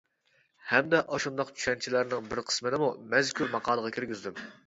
[0.69, 4.45] ھەمدە ئاشۇنداق چۈشەنچىلەرنىڭ بىر قىسمىنىمۇ مەزكۇر ماقالىغا كىرگۈزدۈم.